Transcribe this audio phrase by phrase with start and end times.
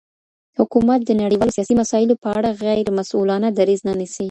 [0.59, 4.19] حکومت د نړیوالو سیاسي مسایلو په اړه غیر مسوولانه دریځ نه نیسي.